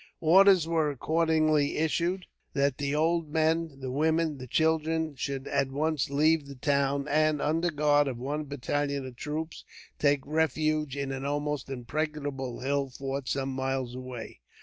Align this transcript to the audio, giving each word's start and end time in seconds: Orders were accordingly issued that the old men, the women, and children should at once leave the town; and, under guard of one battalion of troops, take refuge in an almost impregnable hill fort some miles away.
Orders 0.19 0.67
were 0.67 0.89
accordingly 0.89 1.77
issued 1.77 2.25
that 2.53 2.79
the 2.79 2.95
old 2.95 3.29
men, 3.29 3.79
the 3.81 3.91
women, 3.91 4.39
and 4.39 4.49
children 4.49 5.15
should 5.15 5.47
at 5.47 5.71
once 5.71 6.09
leave 6.09 6.47
the 6.47 6.55
town; 6.55 7.07
and, 7.07 7.39
under 7.39 7.69
guard 7.69 8.07
of 8.07 8.17
one 8.17 8.45
battalion 8.45 9.05
of 9.05 9.15
troops, 9.15 9.63
take 9.99 10.25
refuge 10.25 10.97
in 10.97 11.11
an 11.11 11.23
almost 11.23 11.69
impregnable 11.69 12.61
hill 12.61 12.89
fort 12.89 13.29
some 13.29 13.49
miles 13.49 13.93
away. 13.93 14.39